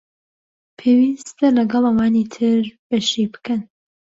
پێوستە 0.77 1.47
لەگەڵ 1.57 1.83
ئەوانی 1.89 2.25
تر 2.35 2.59
بەشی 2.87 3.25
بکەن 3.33 3.61